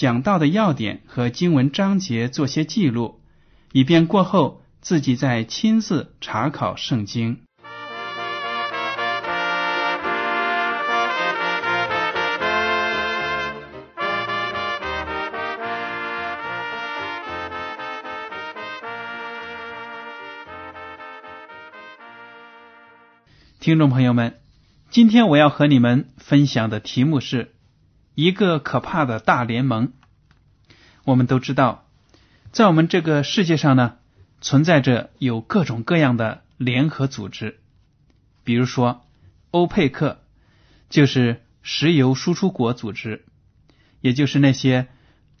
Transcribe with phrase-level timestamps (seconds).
[0.00, 3.20] 讲到的要点和经文章节做些记录，
[3.70, 7.42] 以便过后自己再亲自查考圣经。
[23.58, 24.40] 听众朋友们，
[24.88, 27.52] 今天我要和你们分享的题目是
[28.14, 29.92] 一个可怕的大联盟。
[31.10, 31.88] 我们都知道，
[32.52, 33.96] 在我们这个世界上呢，
[34.40, 37.58] 存在着有各种各样的联合组织，
[38.44, 39.02] 比如说
[39.50, 40.20] 欧佩克，
[40.88, 43.24] 就是石油输出国组织，
[44.00, 44.86] 也就是那些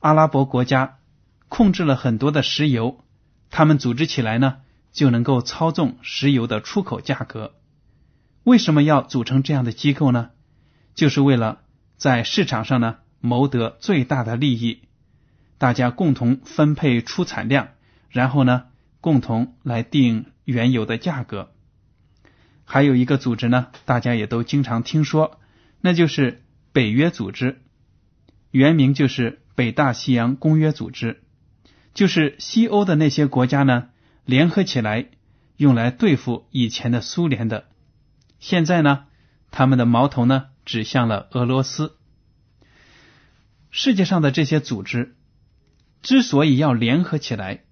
[0.00, 0.98] 阿拉伯国家
[1.48, 3.04] 控制了很多的石油，
[3.48, 4.56] 他们组织起来呢，
[4.90, 7.54] 就能够操纵石油的出口价格。
[8.42, 10.30] 为什么要组成这样的机构呢？
[10.96, 11.60] 就是为了
[11.96, 14.82] 在市场上呢谋得最大的利益，
[15.60, 17.68] 大家共同分配出产量，
[18.08, 18.68] 然后呢
[19.02, 21.52] 共同来定原油的价格。
[22.64, 25.38] 还有一个组织呢，大家也都经常听说，
[25.82, 27.60] 那就是北约组织，
[28.50, 31.22] 原名就是北大西洋公约组织，
[31.92, 33.90] 就是西欧的那些国家呢
[34.24, 35.10] 联合起来
[35.58, 37.66] 用来对付以前的苏联的。
[38.38, 39.04] 现在呢，
[39.50, 41.98] 他们的矛头呢指向了俄罗斯。
[43.70, 45.16] 世界上的这些组织
[46.02, 47.64] 之所以要联合起来，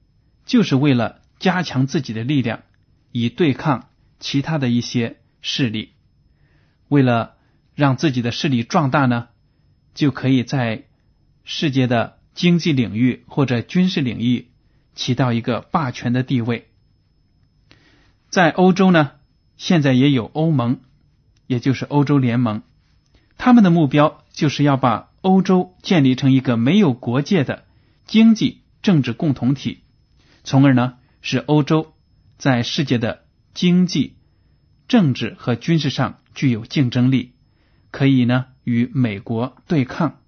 [0.45, 2.63] 就是为了加强自己的力量，
[3.13, 5.93] 以对抗其他的一些势力。
[6.89, 7.35] 为了
[7.75, 9.29] 让自己的势力壮大呢，
[9.95, 10.85] 就可以在
[11.45, 14.49] 世界的经济领域或者军事领域
[14.95, 16.69] 起到一个霸权的地位。
[18.29, 19.13] 在欧洲呢。
[19.61, 20.79] 现在也有欧盟，
[21.49, 22.63] 也就是欧洲联盟，
[23.39, 27.65] 他们的目标就是要把欧洲建立成一个没有国界的
[28.09, 29.85] 经济政治共同体，
[30.43, 31.95] 从而呢使欧洲
[32.39, 34.17] 在世界的经济、
[34.89, 37.35] 政治和军事上具有竞争力，
[37.91, 40.21] 可以呢与美国对抗。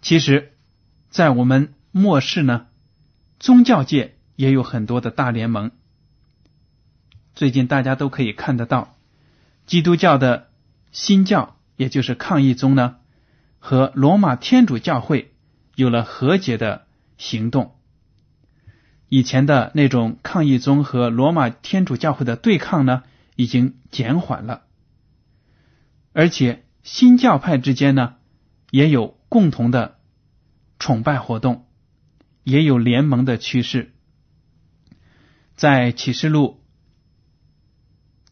[0.00, 0.52] 其实，
[1.10, 2.66] 在我们末世呢，
[3.40, 5.72] 宗教界也有很多的大联盟。
[7.34, 8.96] 最近大家都可以看得到，
[9.66, 10.50] 基督教的
[10.92, 12.98] 新教，也就是抗议宗呢，
[13.58, 15.33] 和罗马天主教会
[15.74, 16.86] 有了和解的
[17.18, 17.76] 行动。
[19.08, 23.02] 以前的那种抗议宗和罗马天主教会的对抗呢，
[23.36, 24.62] 已经减缓了，
[26.12, 28.16] 而且新教派之间呢，
[28.70, 29.98] 也有共同的
[30.78, 31.66] 崇拜活动，
[32.42, 33.94] 也有联盟的趋势。
[35.54, 36.60] 在启示录。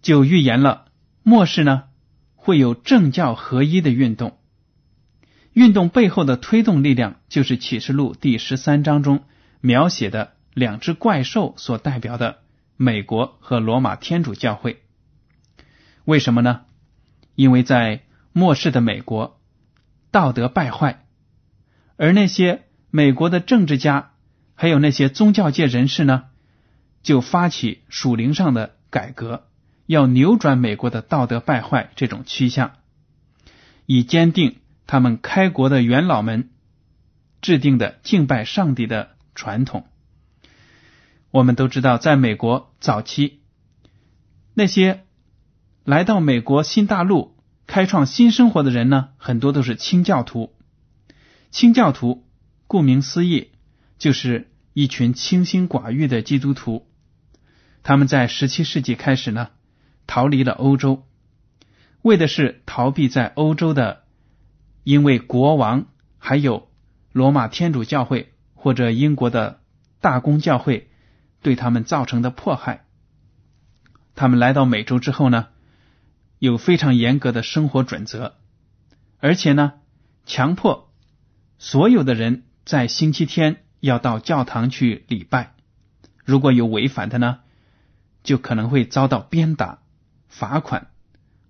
[0.02, 0.86] 就预言了
[1.22, 1.84] 末世呢
[2.34, 4.36] 会有政教合一的运动，
[5.52, 9.24] 运动背后的推动力量就是启示录第十三章中
[9.60, 12.38] 描写的两只怪兽所代表的
[12.76, 14.82] 美国和罗马天主教会。
[16.04, 16.62] 为什么呢？
[17.34, 18.02] 因为在
[18.32, 19.40] 末世的美国
[20.10, 21.04] 道德败坏，
[21.96, 24.12] 而那些美国的政治家
[24.54, 26.24] 还有那些宗教界人士呢，
[27.02, 29.48] 就发起属灵上的改革。
[29.86, 32.76] 要扭转美国的道德败坏这种趋向，
[33.84, 34.56] 以坚定
[34.86, 36.50] 他们开国的元老们
[37.40, 39.86] 制定的敬拜上帝的传统。
[41.30, 43.40] 我们都知道，在美国早期，
[44.54, 45.04] 那些
[45.84, 47.36] 来到美国新大陆
[47.66, 50.54] 开创新生活的人呢，很多都是清教徒。
[51.50, 52.26] 清教徒
[52.66, 53.50] 顾名思义，
[53.98, 56.86] 就是一群清心寡欲的基督徒。
[57.82, 59.48] 他们在十七世纪开始呢。
[60.04, 61.06] 逃离了欧洲，
[62.02, 64.01] 为的是逃避在欧洲的
[64.84, 65.86] 因为国王
[66.18, 66.68] 还有
[67.12, 69.60] 罗马天主教会或者英国的
[70.00, 70.90] 大公教会
[71.40, 72.84] 对他们造成的迫害。
[74.14, 75.48] 他们来到美洲之后呢，
[76.38, 78.34] 有非常严格的生活准则，
[79.18, 79.74] 而且呢，
[80.26, 80.92] 强迫
[81.58, 85.54] 所有的人在星期天要到教堂去礼拜。
[86.24, 87.40] 如果有违反的呢，
[88.22, 89.80] 就可能会遭到鞭打、
[90.28, 90.88] 罚款，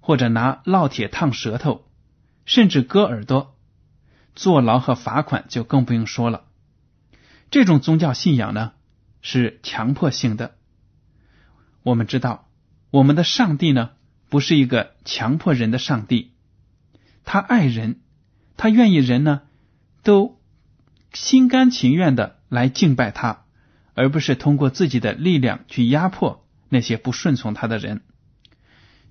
[0.00, 1.85] 或者拿烙铁烫舌头，
[2.44, 3.56] 甚至割耳朵。
[4.34, 6.44] 坐牢和罚款就更不用说了。
[7.50, 8.72] 这种宗教信仰呢，
[9.20, 10.56] 是强迫性的。
[11.82, 12.48] 我们知道。
[12.90, 13.92] 我们的上帝呢，
[14.28, 16.34] 不是一个强迫人的上帝，
[17.24, 18.02] 他爱人，
[18.58, 19.40] 他愿意人呢
[20.02, 20.38] 都
[21.14, 23.46] 心甘情愿的来敬拜他，
[23.94, 28.02] 而不是通过自己的力量去压迫那些不顺从他的人。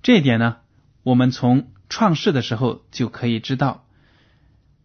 [0.00, 0.58] 这一点呢，
[1.02, 3.86] 我们从创世的时候就可以知道，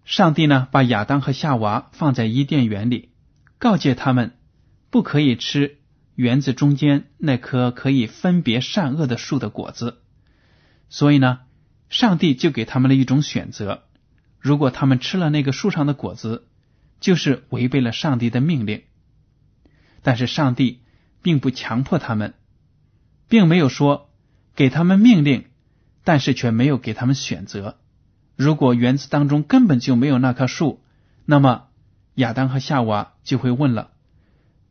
[0.03, 3.11] 上帝呢把亚当和夏娃放在伊甸园里，
[3.59, 4.35] 告诫他们
[4.89, 5.77] 不可以吃。
[6.15, 10.01] 园子中间那棵可以分别善恶的树的果子，
[10.89, 11.39] 所以呢，
[11.87, 13.85] 上帝就给他们了一种选择：
[14.37, 16.49] 如果他们吃了那个树上的果子，
[16.99, 18.83] 就是违背了上帝的命令。
[20.01, 20.81] 但是上帝
[21.21, 22.33] 并不强迫他们，
[23.29, 24.09] 并没有说
[24.55, 25.45] 给他们命令，
[26.07, 27.75] 但是却没有给他们选择。
[28.37, 30.81] 如果园子当中根本就没有那棵树，
[31.25, 31.65] 那么
[32.15, 33.89] 亚当和夏娃就会问了：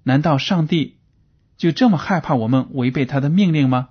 [0.02, 0.96] 难道上帝？
[1.58, 3.90] 就这么害怕我们违背他的命令吗？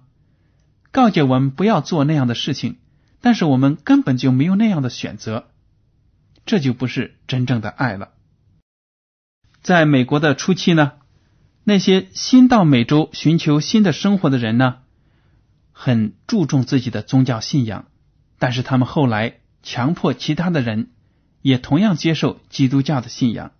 [0.91, 2.77] 告诫我们不要做那样的事情，
[3.21, 5.51] 但是我们根本就没有那样的选择，
[6.47, 8.09] 这就不是真正的爱了。
[9.61, 10.93] 在美国的初期呢，
[11.63, 14.77] 那些新到美洲寻求新的生活的人呢，
[15.77, 17.85] 很注重自己的宗教信仰，
[18.39, 20.89] 但是他们后来强迫其他的人
[21.41, 23.51] 也同样接受基督教的信仰，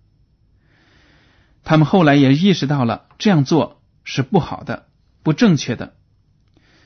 [1.63, 3.81] 他们后来也意识到了这样做。
[4.07, 4.85] 是不好的，
[5.23, 5.95] 不正确的，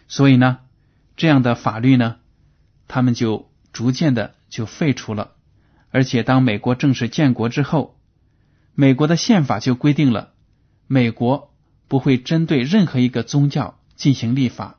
[0.07, 0.59] 所以呢，
[1.17, 2.15] 这样的法律呢，
[2.87, 5.33] 他们就逐渐的就废除了。
[5.91, 7.99] 而且，当美国正式建国之后，
[8.73, 10.31] 美国的宪法就规定了，
[10.87, 11.53] 美国
[11.89, 14.78] 不会针对任何一个宗教进行立法，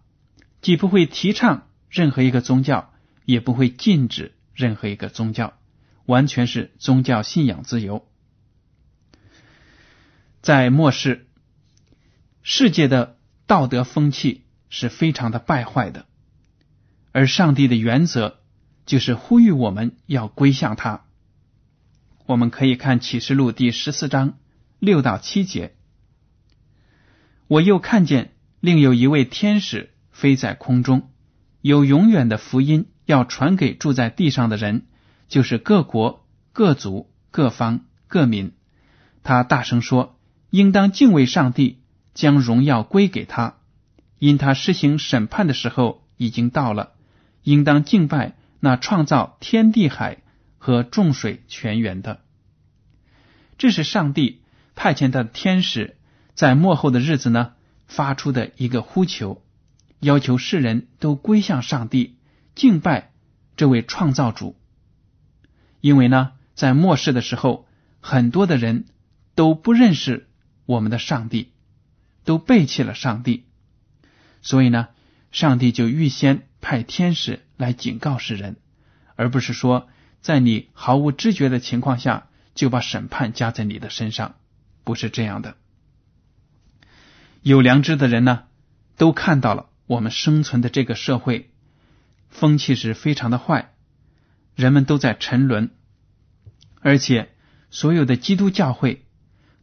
[0.60, 2.92] 既不会提倡任何一个宗教，
[3.24, 5.54] 也不会禁止任何一个宗教，
[6.06, 8.06] 完全是宗教信仰自由。
[10.42, 11.26] 在末世。
[12.42, 16.06] 世界的道德风气是非常的败坏的，
[17.12, 18.40] 而上帝的原则
[18.86, 21.04] 就是呼吁我们要归向他。
[22.24, 24.38] 我们可以看启示录第十四章
[24.78, 25.76] 六到七节。
[27.46, 31.10] 我又看见另有一位天使飞在空中，
[31.62, 34.86] 有永远的福音要传给住在地上的人，
[35.28, 38.52] 就是各国、各族、各方、各民。
[39.22, 40.18] 他大声说
[40.50, 41.78] ：“应当敬畏上帝。”
[42.12, 43.54] 将荣耀归给他，
[44.18, 46.90] 因他施行审判的时候已经到了，
[47.44, 50.18] 应当敬拜那创造天地海
[50.58, 52.20] 和众水泉源的。
[53.58, 54.42] 这是上帝
[54.74, 55.96] 派遣他的天使
[56.34, 57.52] 在末后的日子呢
[57.86, 59.40] 发出的一个呼求，
[60.00, 62.16] 要求世人都归向上帝，
[62.54, 63.12] 敬拜
[63.56, 64.56] 这位创造主。
[65.80, 67.66] 因为呢，在末世的时候，
[68.00, 68.86] 很多的人
[69.34, 70.28] 都不认识
[70.66, 71.52] 我们的上帝。
[72.22, 73.46] 都背弃了上帝，
[74.42, 74.88] 所以呢，
[75.32, 78.56] 上帝就预先派天使来警告世人，
[79.16, 79.88] 而不是说
[80.20, 84.36] 在你毫无知觉的情况下就把审判加在你的身上，
[84.84, 85.56] 不是这样的。
[87.40, 88.44] 有良知的人呢，
[88.98, 91.50] 都看到了我们生存的这个社会
[92.28, 93.72] 风气是非常的坏，
[94.54, 95.70] 人们都在沉沦，
[96.80, 97.34] 而且
[97.70, 99.04] 所有的基督教会，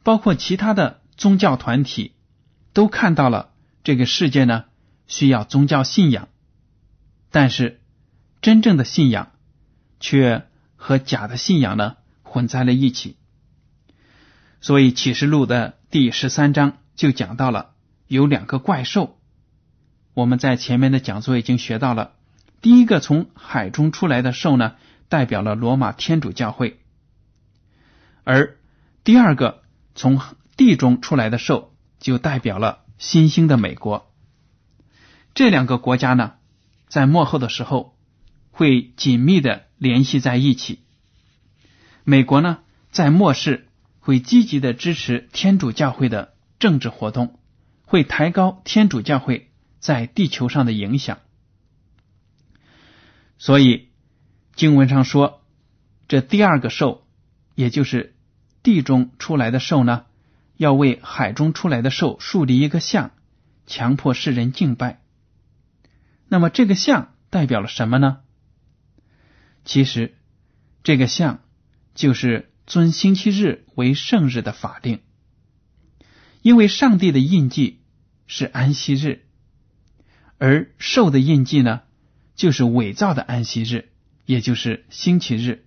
[0.04, 2.12] 包括其他的宗教团体。
[2.74, 3.54] 都看到了
[3.86, 4.66] 这个世界呢
[5.08, 6.28] 需要宗教信仰，
[7.32, 7.82] 但是
[8.42, 9.32] 真正的信仰
[10.02, 13.16] 却和假的信仰呢混在了一起。
[14.60, 17.76] 所以启示录的第十三章就讲到了
[18.08, 19.17] 有两个怪兽。
[20.18, 22.14] 我们在前面的讲座已经学到了，
[22.60, 24.74] 第一个从海中出来的兽呢，
[25.10, 26.80] 代表了罗马天主教会，
[28.24, 28.58] 而
[29.04, 29.62] 第二个
[29.94, 30.20] 从
[30.56, 31.72] 地中出来的兽。
[32.00, 34.14] 就代表了新兴的美国。
[35.34, 36.34] 这两个国家呢，
[36.88, 37.98] 在末后的时候
[38.52, 40.84] 会紧密的联系在一起。
[42.04, 42.60] 美国呢，
[42.92, 43.68] 在末世
[44.00, 47.40] 会积极的支持天主教会的政治活动，
[47.86, 51.20] 会抬高天主教会在地球上的影响。
[53.38, 53.90] 所以
[54.56, 55.44] 经文上说，
[56.08, 57.08] 这第二个兽
[57.54, 58.16] 也就是
[58.64, 60.06] 地中出来的兽呢，
[60.56, 63.12] 要为海中出来的兽树立一个像，
[63.68, 65.02] 强迫世人敬拜。
[66.28, 68.22] 那么这个像代表了什么呢？
[69.64, 70.16] 其实
[70.82, 71.42] 这个像
[71.94, 75.02] 就是尊星期日为圣日的法令，
[76.42, 77.82] 因为上帝的印记
[78.26, 79.27] 是安息日，
[80.40, 81.82] 而兽的印记呢，
[82.36, 83.90] 就是伪造的安息日，
[84.26, 85.66] 也就是星期日。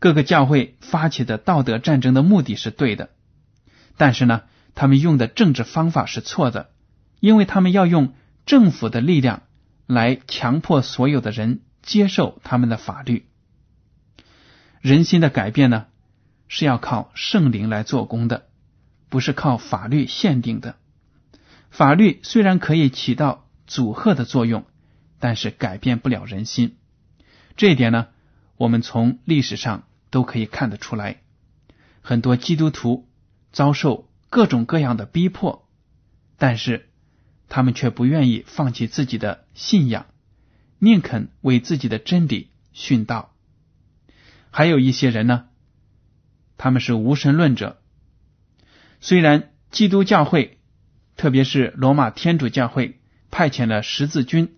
[0.00, 3.10] 各个教会发起的道德战争的目的是对的，
[3.96, 4.42] 但是呢，
[4.74, 6.70] 他们用的政治方法是错的，
[7.20, 8.14] 因为他们要用
[8.46, 9.42] 政府的力量
[9.86, 13.26] 来强迫所有的人接受他们的法律。
[14.80, 15.86] 人心的改变呢，
[16.46, 18.46] 是要靠圣灵来做工的，
[19.08, 20.76] 不是靠法律限定的。
[21.70, 24.64] 法律虽然可以起到阻吓的作用，
[25.18, 26.76] 但是改变不了人心。
[27.56, 28.08] 这一点呢，
[28.56, 29.84] 我们从历史上。
[30.10, 31.20] 都可以看得出来，
[32.00, 33.06] 很多基督徒
[33.52, 35.68] 遭受各种各样的逼迫，
[36.38, 36.88] 但是
[37.50, 40.06] 他们却不愿意放弃自己的信仰，
[40.78, 43.34] 宁肯为自己的真理殉道。
[44.50, 45.48] 还有一些人呢，
[46.56, 47.82] 他们是无神论者，
[49.00, 50.57] 虽然基督教会，
[51.18, 54.54] 特别是罗马天主教会派遣了十字军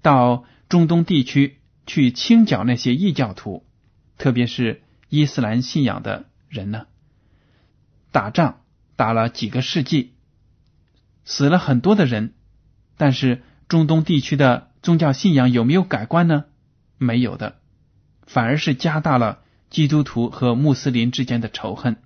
[0.00, 3.64] 到中东地区去清剿那些异教徒。
[4.16, 6.86] 特别是伊斯兰信仰的人呢，
[8.10, 8.62] 打仗
[8.96, 10.14] 打了几个世纪，
[11.24, 12.32] 死了很多的人，
[12.96, 16.44] 但是中东地区的宗教信仰有没有改观呢？
[16.96, 17.60] 没有的，
[18.26, 21.96] 反而是加大了基督徒和穆斯林之间的仇恨。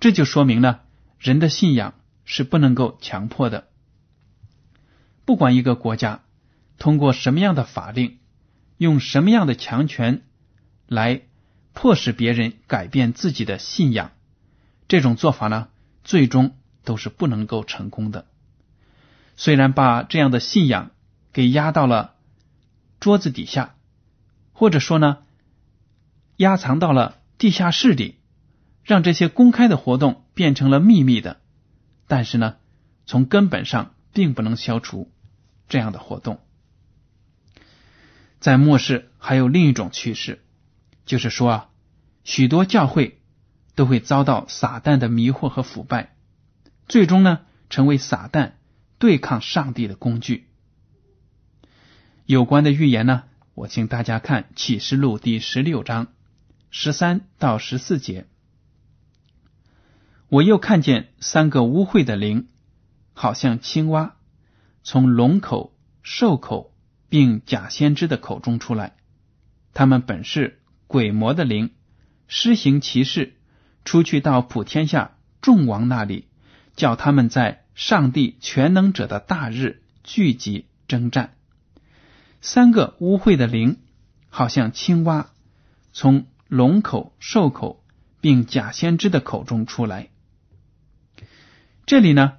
[0.00, 0.84] 这就说明了
[1.18, 1.92] 人的信仰
[2.26, 3.68] 是不能够强迫的。
[5.24, 6.22] 不管一个国家
[6.76, 8.18] 通过什么样的法令，
[8.76, 10.22] 用什么样的强权。
[10.88, 11.22] 来
[11.72, 14.12] 迫使别人改变自己的信仰，
[14.86, 15.66] 这种做法呢，
[16.04, 18.26] 最终都是不能够成功的。
[19.36, 20.92] 虽然把这样的信仰
[21.32, 22.14] 给压到了
[23.00, 23.74] 桌子底下，
[24.52, 25.24] 或者说呢，
[26.36, 28.14] 压藏到了地下室里，
[28.84, 31.40] 让这些公开的活动变成了秘密的，
[32.06, 32.56] 但是呢，
[33.06, 35.12] 从根本上并不能消除
[35.68, 36.40] 这样的活动。
[38.40, 40.42] 在末世还有另一种趋势。
[41.04, 41.68] 就是说啊，
[42.24, 43.20] 许多教会
[43.76, 46.16] 都会遭到撒旦的迷惑和腐败，
[46.88, 48.54] 最终呢，成为撒旦
[48.98, 50.48] 对抗上帝的工具。
[52.24, 53.22] 有关的预言呢，
[53.54, 56.08] 我请大家看启示录第十六章
[56.70, 58.26] 十三到十四节。
[60.28, 62.48] 我又看见三个污秽的灵，
[63.12, 64.16] 好像青蛙，
[64.82, 66.74] 从龙口、兽口
[67.08, 68.96] 并假先知的口中出来，
[69.72, 70.60] 他们本是。
[70.88, 71.72] 鬼魔的灵
[72.28, 73.34] 施行其事，
[73.84, 76.28] 出去到普天下众王那里，
[76.76, 81.34] 叫他们在上帝全能者的大日聚集征战。
[82.40, 83.80] 三个污秽的灵，
[84.28, 85.30] 好像青蛙，
[85.92, 87.84] 从龙口、兽口
[88.20, 90.10] 并假先知的口中出来。
[91.86, 92.38] 这里呢，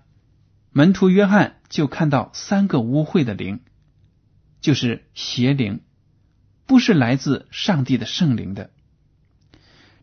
[0.72, 3.62] 门徒约翰就看到三个污秽的灵，
[4.60, 5.80] 就是邪灵。
[6.66, 8.72] 不是来自上帝的圣灵的，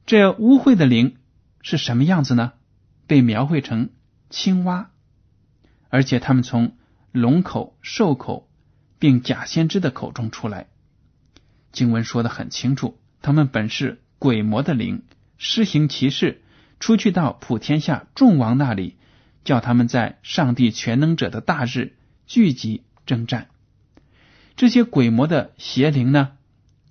[0.06, 1.18] 这污秽的灵
[1.60, 2.54] 是什么样子呢？
[3.06, 3.90] 被描绘成
[4.30, 4.90] 青蛙，
[5.90, 6.78] 而且他们从
[7.12, 8.48] 龙口、兽口，
[8.98, 10.68] 并假先知的口中出来。
[11.70, 15.02] 经文说的很清楚，他们本是鬼魔的灵，
[15.36, 16.42] 施行其事，
[16.80, 18.96] 出去到普天下众王那里，
[19.44, 21.96] 叫他们在上帝全能者的大日
[22.26, 23.48] 聚集征战。
[24.56, 26.32] 这些鬼魔的邪灵呢？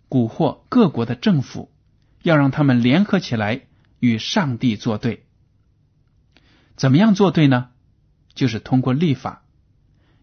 [0.10, 1.72] 蛊惑各国的政府，
[2.22, 3.62] 要让他们联合起来
[4.00, 5.26] 与上帝作对。
[6.76, 7.70] 怎么样作对呢？
[8.36, 9.44] 就是通过立法，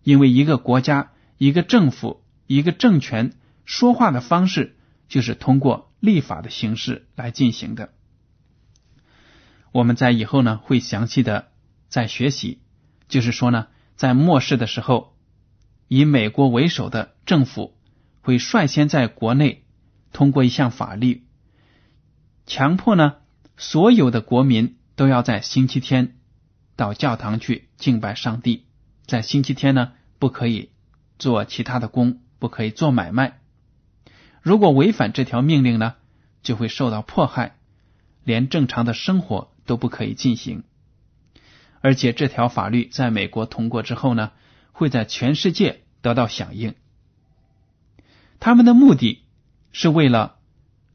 [0.02, 3.32] 因为一个国家、一个政府、一个政权
[3.64, 4.76] 说话的方式，
[5.08, 7.92] 就是通过立法的形式来进行的。
[9.72, 11.49] 我们在以后呢会详细的
[11.90, 12.62] 在学习，
[13.08, 13.66] 就是说呢，
[13.96, 15.14] 在末世的时候，
[15.88, 17.76] 以美国为首的政府
[18.22, 19.66] 会率先在国内。
[20.12, 21.24] 通过一项法律，
[22.44, 23.18] 强迫呢
[23.56, 26.16] 所有的国民都要在星期天
[26.74, 28.66] 到教堂去敬拜上帝，
[29.06, 30.70] 在星期天呢不可以
[31.16, 33.38] 做其他的工，不可以做买卖。
[34.42, 35.94] 如果违反这条命令呢，
[36.42, 37.54] 就会受到迫害，
[38.24, 40.64] 连正常的生活都不可以进行。
[41.80, 44.32] 而且这条法律在美国通过之后呢，
[44.72, 46.74] 会在全世界得到响应。
[48.38, 49.24] 他们的目的。
[49.72, 50.40] 是为了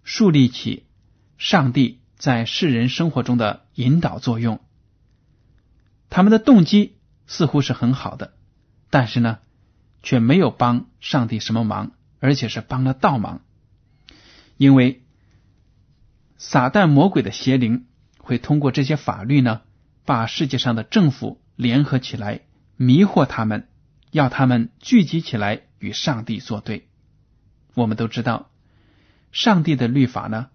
[0.03, 0.85] 树立起
[1.37, 4.59] 上帝在世人生活中的引导作用。
[6.09, 8.33] 他们的动机似乎是很好的，
[8.89, 9.39] 但是呢，
[10.03, 13.45] 却没有帮上帝什么忙，而且是帮了倒忙。
[14.57, 15.05] 因为
[16.35, 17.85] 撒旦魔鬼的邪灵
[18.17, 19.61] 会通过这些法律呢，
[20.05, 22.41] 把世界上的政府联合起来，
[22.77, 23.67] 迷惑他们，
[24.11, 26.87] 要他们聚集起来与上帝作对。
[27.73, 28.49] 我们都知道，
[29.31, 30.47] 上帝的律法呢，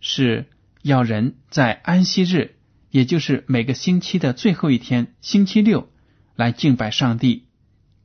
[0.00, 0.46] 是
[0.82, 2.56] 要人在安息日。
[2.90, 5.90] 也就是每个星期的最后一天，星期六，
[6.36, 7.46] 来敬拜上帝，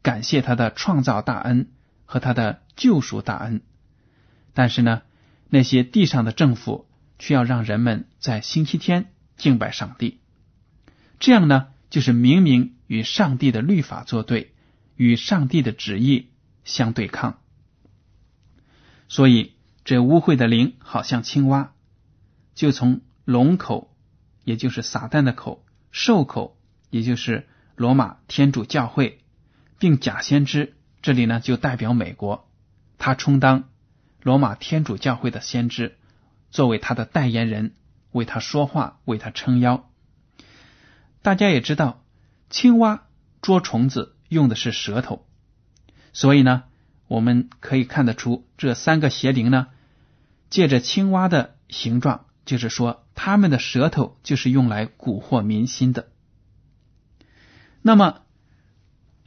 [0.01, 1.71] 感谢他的创造大恩
[2.03, 3.61] 和他的救赎大恩。
[4.53, 5.03] 但是呢，
[5.47, 6.85] 那些地上的政府
[7.17, 10.19] 却要让人们在星期天敬拜上帝，
[11.23, 14.53] 这样呢，就是明明与上帝的律法作对，
[14.97, 16.27] 与上帝的旨意
[16.65, 17.39] 相对抗。
[19.07, 19.53] 所以，
[19.85, 21.71] 这污秽的灵好像青蛙，
[22.55, 23.89] 就从龙口。
[24.43, 26.57] 也就是撒旦的口，兽口，
[26.89, 29.21] 也就是罗马天主教会，
[29.79, 32.49] 并假先知，这里呢就代表美国，
[32.97, 33.69] 他充当
[34.21, 35.97] 罗马天主教会的先知，
[36.51, 37.73] 作为他的代言人，
[38.11, 39.89] 为他说话，为他撑腰。
[41.23, 42.03] 大家也知道，
[42.51, 43.07] 青蛙
[43.41, 45.25] 捉虫子用的是舌头，
[46.13, 46.65] 所以呢，
[47.07, 49.69] 我们可以看得出这三个邪灵呢，
[50.51, 52.25] 借着青蛙的形状。
[52.45, 56.09] 就是说，他们的舌头就是用来蛊惑民心的。
[57.81, 58.23] 那么，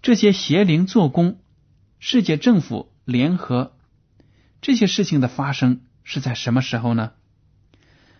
[0.02, 1.40] 这些邪灵做工，
[1.98, 3.74] 世界政府联合
[4.60, 7.12] 这些事情的发生是在什么时候呢？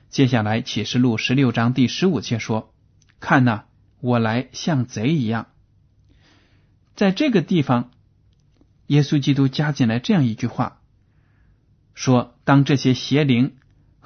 [0.08, 2.72] 接下来启示录十六章第十五节说
[3.20, 3.65] ：“看呐，
[4.00, 5.48] 我来像贼一样。”
[6.96, 7.90] 在这个地方，
[8.86, 10.80] 耶稣基督加进来这样一句话，
[11.94, 13.56] 说：“当这些邪灵。”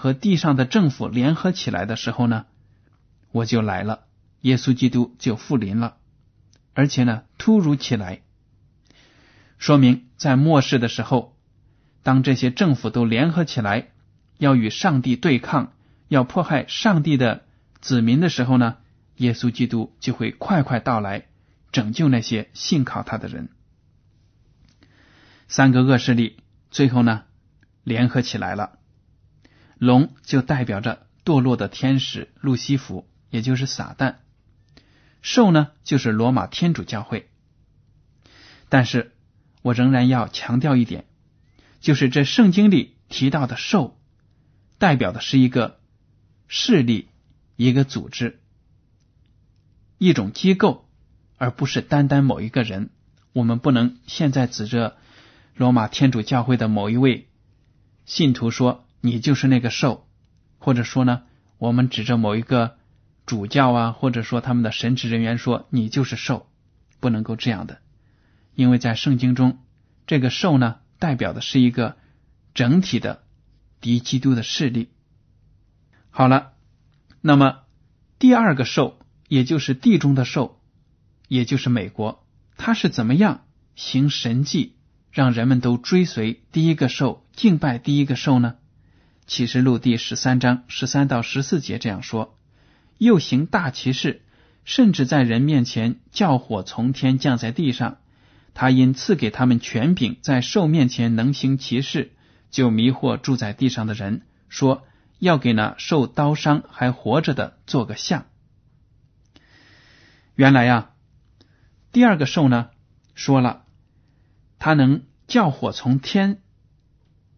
[0.03, 2.47] 和地上的政府联合起来的时候呢，
[3.33, 4.05] 我就来了，
[4.41, 5.99] 耶稣基督就复临了，
[6.73, 8.23] 而且呢突如其来，
[9.59, 11.37] 说明在末世的时候，
[12.03, 13.91] 当这些政府都联合起来
[14.39, 15.75] 要与上帝对抗，
[16.09, 17.45] 要迫害上帝的
[17.83, 18.79] 子民的时候呢，
[19.21, 21.27] 耶稣基督就会快快到来，
[21.73, 23.51] 拯救那些信靠他的人。
[25.47, 26.39] 三个恶势力
[26.71, 27.25] 最后呢
[27.85, 28.79] 联合起来了。
[29.77, 34.17] 龙就代表着堕落的天使路西弗，也就是撒旦；
[35.21, 37.29] 兽呢，就是罗马天主教会。
[38.71, 39.13] 但是
[39.61, 41.05] 我仍然要强调一点，
[41.81, 44.01] 就是这圣经里提到的兽，
[44.79, 45.79] 代表的是一个
[46.49, 47.09] 势力、
[47.57, 48.40] 一个组织、
[50.01, 50.89] 一种机构，
[51.39, 52.91] 而不是单单某一个人。
[53.33, 54.97] 我们不能现在指着
[55.55, 57.29] 罗马天主教会的某一位
[58.05, 58.85] 信徒说。
[59.03, 60.07] 你就是那个兽，
[60.59, 61.23] 或者说呢，
[61.57, 62.77] 我们指着某一个
[63.25, 66.51] 主教啊，或者说他们的神职人员说你就是兽，
[67.01, 67.79] 不能够这样的，
[68.55, 69.57] 因为在圣经中，
[70.07, 71.97] 这个兽呢，代表的是一个
[72.53, 73.23] 整体的
[73.81, 74.91] 敌基督的势力。
[76.11, 76.53] 好了，
[77.23, 77.61] 那么
[78.19, 79.00] 第二个兽，
[79.31, 80.59] 也就是地中的兽，
[81.29, 83.43] 也就是美国，它是怎么样
[83.77, 84.75] 行神迹，
[85.13, 88.57] 让人们都追随第一个兽，敬拜第一个兽呢？
[89.29, 92.37] 启示录第十三章十三到十四节这样说：
[92.99, 94.23] 又行大奇事，
[94.65, 97.99] 甚至在人面前叫火从天降在地上。
[98.53, 102.11] 他因赐给他们权柄，在兽面前能行奇事，
[102.51, 104.83] 就迷惑住在地上的人，说
[105.21, 108.27] 要给那受刀伤还活着的做个像。
[110.41, 110.93] 原来呀，
[111.93, 112.71] 第二个兽呢
[113.15, 113.67] 说了，
[114.59, 116.41] 他能叫火从天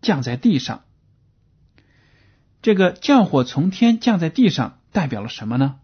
[0.01, 0.85] 降在地上。
[2.62, 5.81] 这个降火从天降在地上代表了什么呢？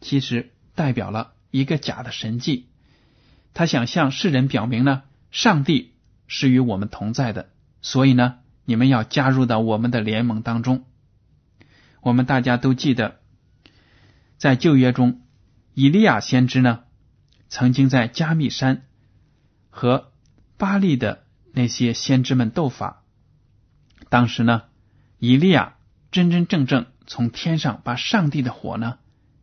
[0.00, 2.66] 其实代表了一个假的神迹，
[3.54, 5.94] 他想向世人表明呢，上帝
[6.26, 7.50] 是与我们同在的，
[7.80, 10.84] 所以呢，你们要加入到我们的联盟当中。
[12.00, 13.20] 我们大家都记得，
[14.36, 15.20] 在旧约中，
[15.80, 16.80] 以利亚先知呢，
[17.48, 18.82] 曾经在加密山
[19.70, 20.10] 和
[20.56, 23.04] 巴利的那些先知们斗法，
[24.08, 24.64] 当时呢。
[25.20, 25.76] 以利亚
[26.10, 28.98] 真真正正从天上把上帝的火呢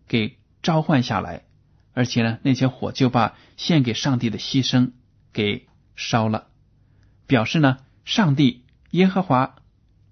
[0.09, 1.45] 给召唤下来，
[1.93, 4.91] 而且呢，那些火就把献给上帝的牺牲
[5.31, 6.47] 给烧了，
[7.27, 9.55] 表示呢，上帝耶和华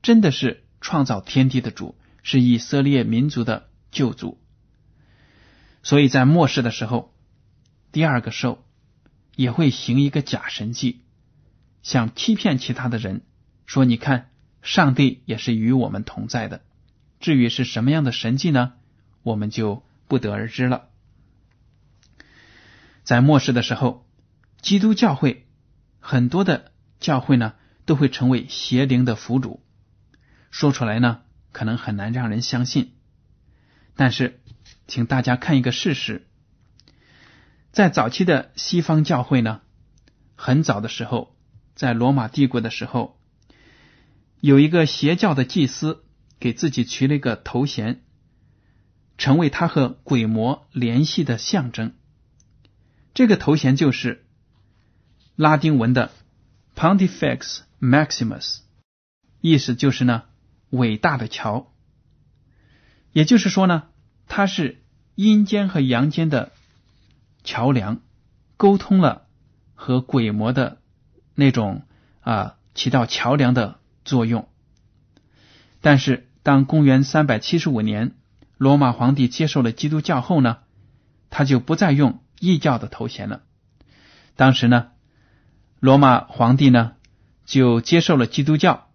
[0.01, 4.39] 真的是创造天地的主，是以色列民族的救主。
[5.83, 7.13] 所以在末世的时候，
[7.91, 8.65] 第二个兽
[9.35, 11.01] 也会行一个假神迹，
[11.83, 13.21] 想欺骗其他的人，
[13.67, 14.31] 说：“你看。”
[14.63, 16.61] 上帝也是与我们同在的。
[17.19, 18.75] 至于是什么样的神迹呢？
[19.21, 20.87] 我们就不得而知了。
[23.03, 24.07] 在末世的时候，
[24.61, 25.45] 基督教会
[25.99, 29.61] 很多的教会呢，都会成为邪灵的辅主。
[30.49, 32.93] 说出来呢，可能很难让人相信。
[33.97, 34.39] 但是，
[34.87, 36.27] 请大家看一个事实：
[37.71, 39.61] 在早期的西方教会呢，
[40.35, 41.35] 很早的时候，
[41.75, 43.19] 在罗马帝国的时候，
[44.39, 46.03] 有一个邪教的祭司
[46.39, 48.03] 给自己取了一个头衔，
[49.17, 51.93] 成为他和鬼魔联系的象征。
[53.13, 54.25] 这个头衔就是
[55.35, 56.11] 拉丁文的
[56.75, 58.59] Pontifex Maximus，
[59.39, 60.23] 意思就是呢，
[60.69, 61.71] 伟大的桥。
[63.11, 63.83] 也就是说呢，
[64.27, 64.81] 它是
[65.15, 66.51] 阴间和阳间的
[67.43, 68.01] 桥梁，
[68.57, 69.27] 沟通了
[69.75, 70.79] 和鬼魔的
[71.35, 71.85] 那种
[72.21, 74.47] 啊，起到桥梁的作用。
[75.81, 78.15] 但是，当公元三百七十五年
[78.57, 80.59] 罗马皇帝接受了基督教后呢，
[81.29, 83.41] 他就不再用异教的头衔了。
[84.35, 84.91] 当时呢，
[85.79, 86.93] 罗马皇帝呢
[87.45, 88.87] 就接受了基督教，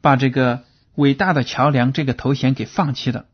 [0.00, 3.26] 把这个伟大的桥梁这个头衔给放弃了。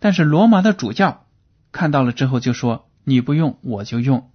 [0.00, 1.26] 但是罗马的主教
[1.72, 4.30] 看到了之后就说：“你不用，我就用。”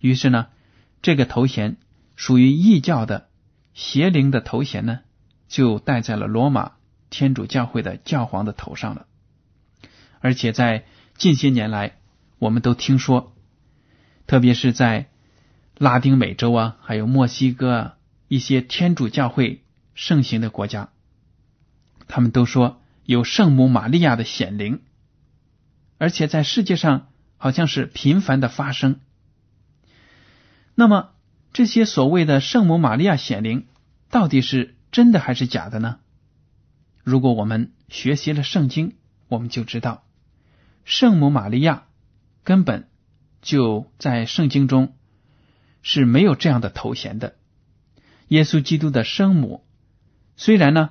[0.00, 0.48] 于是呢，
[1.00, 1.78] 这个头衔
[2.14, 3.28] 属于异教的
[3.72, 5.00] 邪灵的头衔呢，
[5.48, 6.72] 就戴在了罗马
[7.08, 9.06] 天主教会的教皇的头上了。
[10.20, 10.84] 而且在
[11.16, 11.96] 近些年来，
[12.38, 13.34] 我们都听说，
[14.26, 15.08] 特别是在
[15.78, 17.94] 拉丁美洲啊，还有墨西哥啊
[18.28, 20.90] 一些天主教会盛行的国家，
[22.08, 22.81] 他们都说。
[23.04, 24.80] 有圣母玛利亚的显灵，
[25.98, 29.00] 而且在世界上好像是频繁的发生。
[30.76, 31.10] 那么
[31.52, 33.66] 这些所谓的圣母玛利亚显灵，
[34.08, 35.98] 到底是真的还是假的呢？
[37.02, 38.94] 如果我们学习了圣经，
[39.26, 40.04] 我们就知道，
[40.84, 41.86] 圣母玛利亚
[42.44, 42.88] 根本
[43.42, 44.94] 就在圣经中
[45.82, 47.34] 是没有这样的头衔的。
[48.28, 49.64] 耶稣基督的生母，
[50.36, 50.90] 虽然呢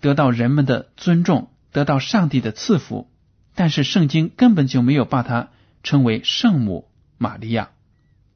[0.00, 1.50] 得到人们的尊重。
[1.72, 3.10] 得到上帝的赐福，
[3.54, 5.48] 但是圣经根本就没有把他
[5.82, 7.70] 称为圣母玛利亚，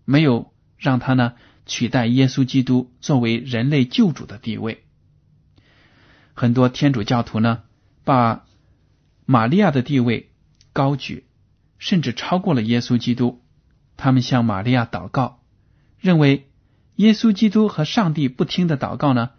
[0.07, 1.35] 没有让他呢
[1.67, 4.85] 取代耶稣基督作为人类救主的地位。
[6.33, 7.63] 很多天主教徒呢
[8.05, 8.47] 把
[9.27, 10.31] 玛利亚的地位
[10.73, 11.27] 高举，
[11.79, 13.43] 甚至超过了耶稣基督。
[13.99, 15.43] 他们向玛利亚祷告，
[15.99, 16.49] 认为
[16.95, 19.31] 耶稣基督和上帝不听的祷告呢，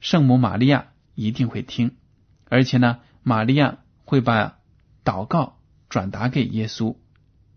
[0.00, 1.96] 圣母玛利亚一定会听，
[2.46, 2.98] 而且呢。
[3.22, 4.58] 玛利亚会把
[5.04, 6.96] 祷告转达给耶稣，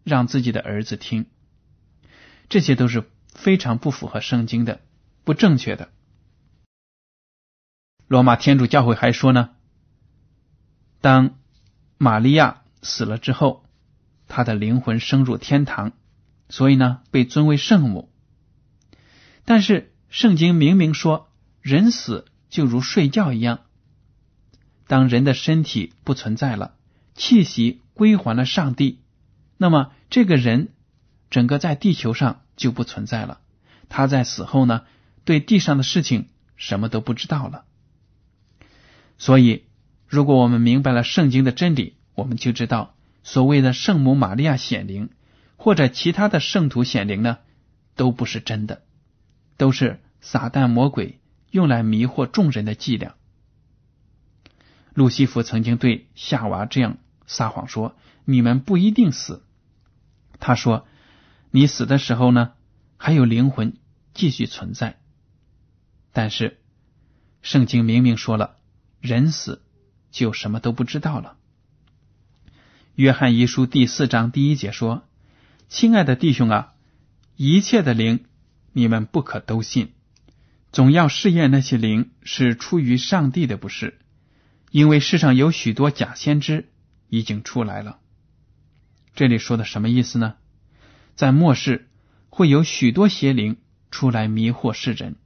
[0.03, 1.27] 让自己的儿子听。
[2.49, 4.81] 这些都是非常不符合圣经的、
[5.23, 5.89] 不正确的。
[8.07, 9.51] 罗马天主教会还说呢，
[11.01, 11.39] 当
[11.97, 13.65] 玛利亚死了之后，
[14.27, 15.93] 她的灵魂升入天堂，
[16.49, 18.11] 所以呢被尊为圣母。
[19.45, 23.62] 但是圣经明明说，人死就如睡觉一样。
[24.87, 26.75] 当人的身体不存在了，
[27.15, 28.99] 气息归还了上帝，
[29.57, 30.73] 那么这个人
[31.29, 33.39] 整个在地球上就不存在了。
[33.89, 34.83] 他在死后呢，
[35.23, 37.65] 对地上的事情什么都不知道了。
[39.17, 39.63] 所以，
[40.07, 45.09] 如果我们明白了圣经的真理，我们就知道所谓的圣母玛利亚显灵
[45.55, 47.37] 或者其他的圣徒显灵呢，
[47.95, 48.81] 都不是真的，
[49.57, 51.19] 都是撒旦魔鬼
[51.51, 53.15] 用来迷惑众人的伎俩。
[54.93, 59.43] 路西弗曾经对夏娃这样撒谎说：“你们不一定死。”
[60.39, 60.85] 他说
[61.49, 62.51] ：“你死的时候呢，
[62.97, 63.77] 还有灵魂
[64.13, 64.99] 继续存在。”
[66.13, 66.59] 但是
[67.41, 68.57] 圣经明明说了，
[69.01, 69.63] 人死
[70.11, 71.37] 就什么都不知道了。
[72.93, 75.07] 约翰一书第四章第一节说
[75.69, 76.73] ：“亲爱的弟兄啊，
[77.35, 78.25] 一切的灵
[78.73, 79.93] 你们不可都信，
[80.71, 83.99] 总要试验那些灵是出于上帝的，不是。”
[84.73, 86.67] 因为世上有许多假先知
[87.07, 87.99] 已经出来了，
[89.13, 90.33] 这里说的什么意思呢？
[91.13, 91.91] 在末世
[92.29, 93.57] 会有许多邪灵
[93.91, 95.17] 出来迷惑世人，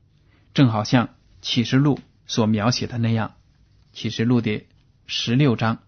[0.54, 3.36] 正好像启示录所描写的那样。
[3.94, 4.66] 启示录的
[5.06, 5.80] 十六章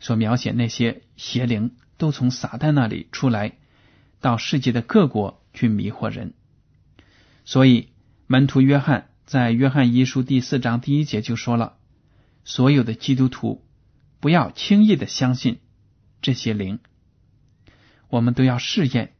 [0.00, 3.58] 所描写那些邪灵都从撒旦那里出来，
[4.20, 6.34] 到世界的各国去迷惑人。
[7.44, 7.90] 所以
[8.26, 11.77] 门徒约翰在约翰一书第四章第一节就说了。
[12.44, 13.64] 所有的基督徒
[14.20, 15.60] 不要轻易的相信
[16.22, 16.78] 这些灵，
[18.08, 19.14] 我们都要试验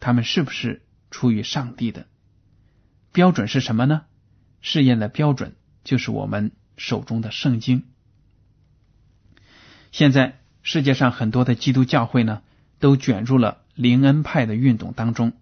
[0.00, 2.06] 他们是不是出于上帝的。
[3.12, 4.02] 标准是什么呢？
[4.60, 7.84] 试验的标准就是我们手中的圣经。
[9.92, 12.42] 现在世界上很多的基督教会呢，
[12.78, 15.32] 都卷入了灵恩派的运动当中。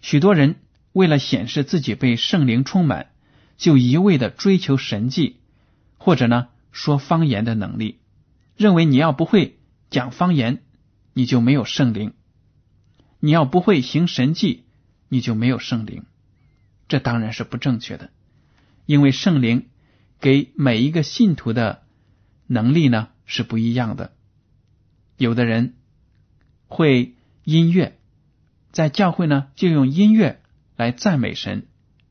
[0.00, 0.56] 许多人
[0.92, 3.10] 为了显示自己被圣灵充满，
[3.58, 5.40] 就一味的追求神迹，
[5.96, 8.00] 或者呢说方言的能力，
[8.56, 9.58] 认为你要不会
[9.90, 10.62] 讲方言，
[11.12, 12.10] 你就没有圣灵；
[13.20, 14.64] 你要不会行神迹，
[15.08, 16.04] 你就没有圣灵。
[16.88, 18.10] 这当然是不正确的，
[18.84, 19.68] 因为圣灵
[20.20, 21.82] 给每一个信徒的
[22.46, 24.12] 能力呢是不一样的。
[25.16, 25.74] 有的人
[26.68, 27.98] 会音乐，
[28.70, 30.42] 在教会呢就用音乐
[30.76, 31.66] 来赞美神、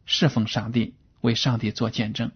[0.05, 2.31] 侍奉上帝、为上帝做见证；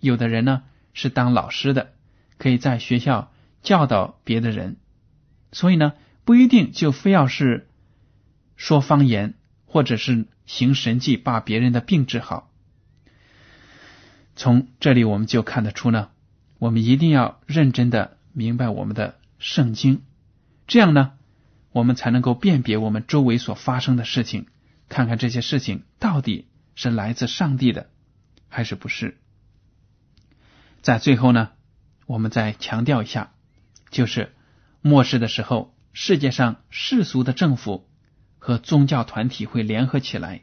[0.00, 1.92] 有的人呢是当老师的，
[2.38, 3.32] 可以在学校
[3.62, 4.76] 教导别的人，
[5.52, 5.92] 所以呢
[6.24, 7.68] 不一定就非要是
[8.56, 9.34] 说方言。
[9.68, 12.50] 或者是行神迹把别人的病治好，
[14.34, 16.08] 从这里我们就看得出呢，
[16.58, 20.02] 我们一定要认真的明白我们的圣经，
[20.66, 21.12] 这样呢，
[21.72, 24.46] 我们才能够辨别我们周围所发生的事情，
[24.88, 27.90] 看看这些事情到底是来自上帝的
[28.48, 29.18] 还是不是。
[30.86, 31.50] 在最后呢，
[32.06, 33.32] 我们再强调一下，
[33.90, 34.32] 就是
[34.82, 37.88] 末世的时候，世界上世俗的政府。
[38.38, 40.42] 和宗教团体会联合起来，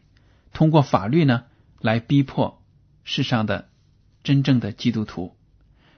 [0.51, 1.45] 通过法律呢
[1.79, 2.61] 来逼迫
[3.05, 3.69] 世上的
[4.23, 5.37] 真正的基督徒，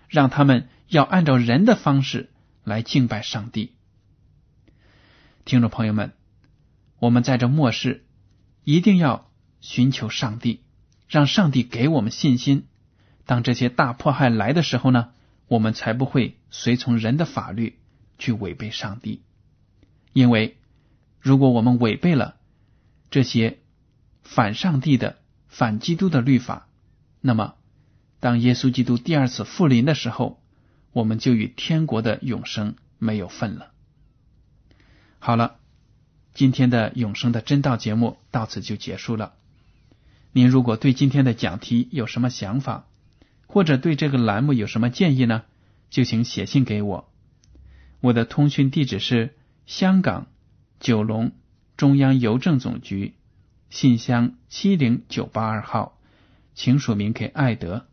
[0.07, 2.31] 让他们要按照人的方式
[2.63, 3.73] 来敬拜上帝。
[5.45, 6.13] 听众朋友们，
[6.99, 8.05] 我们在这末世
[8.63, 10.63] 一定要寻求上帝，
[11.07, 12.67] 让上帝给我们信心。
[13.25, 15.11] 当这些大迫害来的时候呢，
[15.47, 17.79] 我们才不会随从人的法律
[18.17, 19.21] 去违背上帝，
[20.13, 20.57] 因为。
[21.27, 22.35] 如果我们违背了
[23.09, 23.57] 这些
[24.21, 26.67] 反上帝的、反基督的律法，
[27.19, 27.55] 那么
[28.19, 30.39] 当耶稣基督第二次复临的时候，
[30.91, 33.71] 我们就与天国的永生没有份了。
[35.17, 35.55] 好了，
[36.35, 39.33] 今天的永生的真道节目到此就结束了。
[40.31, 42.85] 您如果对今天的讲题有什么想法，
[43.47, 45.43] 或者对这个栏目有什么建议呢？
[45.89, 47.11] 就请写信给我。
[48.01, 50.27] 我的通讯地址是香港。
[50.77, 51.31] 九龙
[51.77, 53.15] 中央邮政总局
[53.69, 55.97] 信箱七零九八二号，
[56.53, 57.87] 请署名给艾德。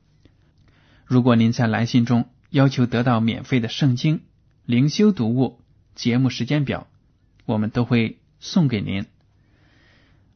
[1.06, 4.22] 如果您在来信中要求得到免费的圣经
[4.66, 5.60] 灵修读物、
[5.94, 6.88] 节目时间表，
[7.46, 9.06] 我们都会送给您。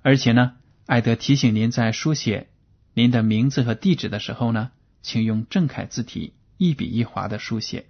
[0.02, 0.54] 而且呢，
[0.86, 2.46] 艾德提醒您在书写
[2.94, 4.70] 您的名字和地址的时候呢，
[5.06, 7.86] 请用正楷字体一笔一划的书写。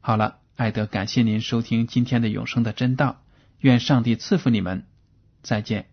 [0.00, 3.22] 好了，艾德感谢您收听今天的永生的真道。
[3.60, 4.84] 愿上帝赐福你们，
[5.42, 5.88] 再见。